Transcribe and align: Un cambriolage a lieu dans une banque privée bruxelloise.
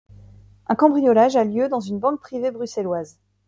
Un 0.65 0.73
cambriolage 0.73 1.35
a 1.35 1.43
lieu 1.43 1.69
dans 1.69 1.79
une 1.79 1.99
banque 1.99 2.21
privée 2.21 2.49
bruxelloise. 2.49 3.19